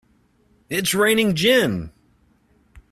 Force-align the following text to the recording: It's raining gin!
It's 0.67 0.95
raining 0.95 1.35
gin! 1.35 1.91